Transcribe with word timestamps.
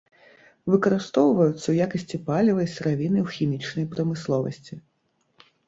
Выкарыстоўваюцца 0.75 1.63
ў 1.69 1.75
якасці 1.89 2.21
паліва 2.31 2.65
і 2.65 2.71
сыравіны 2.75 3.19
ў 3.27 3.37
хімічнай 3.39 3.85
прамысловасці. 3.95 4.73